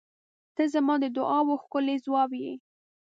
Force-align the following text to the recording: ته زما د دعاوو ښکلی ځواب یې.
ته 0.55 0.63
زما 0.73 0.95
د 1.03 1.05
دعاوو 1.15 1.61
ښکلی 1.63 1.95
ځواب 2.05 2.31
یې. 2.43 2.53